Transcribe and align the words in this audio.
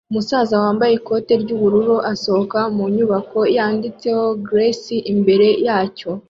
Umusaza 0.11 0.53
wambaye 0.63 0.93
ikoti 0.95 1.33
ry'ubururu 1.41 1.95
asohoka 2.13 2.59
mu 2.75 2.85
nyubako 2.95 3.39
yanditseho 3.55 4.25
"Grace" 4.47 4.95
imbere 5.13 5.47
yacyo 5.67 6.09